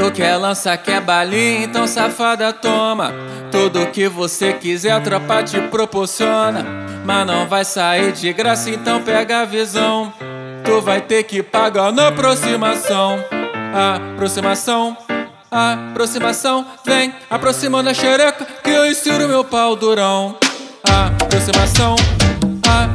[0.00, 3.12] Tu quer lança, quer balinha, então safada toma.
[3.52, 6.64] Tudo que você quiser, a tropa te proporciona.
[7.04, 10.10] Mas não vai sair de graça, então pega a visão.
[10.64, 13.22] Tu vai ter que pagar na aproximação.
[13.74, 14.96] Aproximação,
[15.50, 20.34] aproximação, vem aproximando a xereca que eu insiro meu pau durão.
[20.82, 21.94] Aproximação,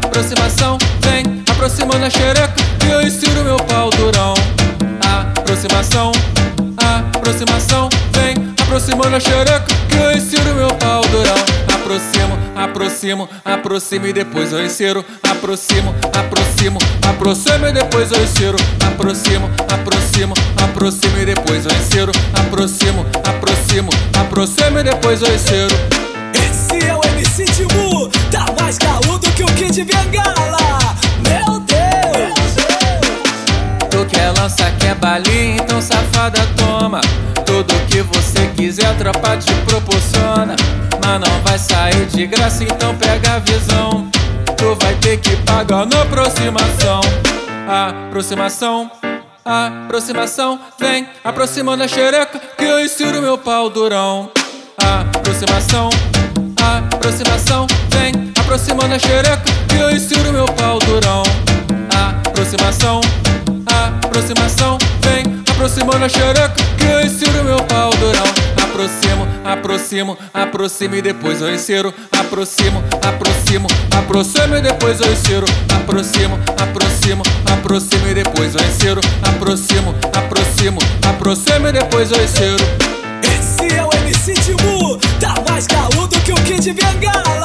[0.03, 4.34] aproximação, vem aproximando a xereca que eu insiro meu pau durão.
[5.38, 6.12] Aproximação,
[7.25, 11.34] aproximação, vem aproximando a xereca que eu insiro meu pau durão.
[11.73, 15.03] Aproximo, aproximo, aproximo e depois eu insiro.
[15.23, 16.77] Aproximo, aproximo,
[17.09, 18.57] aproximo e depois eu insiro.
[18.85, 22.11] Aproximo, aproximo, aproximo e depois eu insiro.
[22.39, 23.89] Aproximo, aproximo,
[24.20, 25.76] aproximo e depois eu insiro.
[26.34, 30.95] Esse é o MC Timu, tá mais caludo que o Kid Bengala.
[31.27, 32.55] Meu Deus!
[33.89, 36.65] Tu quer lança, quer balinha, então safada toma.
[38.66, 40.55] Quiser, a tropa te proporciona.
[40.99, 44.10] Mas não vai sair de graça, então pega a visão.
[44.57, 46.99] Tu vai ter que pagar na aproximação.
[47.68, 48.90] Aproximação,
[49.46, 54.32] aproximação, vem aproximando a xereca que eu insiro meu pau durão.
[54.84, 55.91] Aproximação,
[56.60, 61.22] aproximação, vem aproximando a xereca que eu insiro meu pau durão.
[61.94, 63.00] Aproximação,
[64.03, 67.25] aproximação, vem aproximando a xereca que eu insiro.
[69.56, 71.94] Aproximo, aproximo, e depois eu insiro.
[72.11, 73.67] Aproximo, aproximo,
[73.97, 75.45] aproximo e depois eu insiro.
[75.73, 79.01] Aproximo, aproximo, aproximo e depois eu insiro.
[79.23, 80.79] Aproximo, aproximo,
[81.09, 82.63] aproximo e depois eu insiro.
[83.23, 87.44] Esse é o MC Timu, tá mais caludo que o Kid Bengala.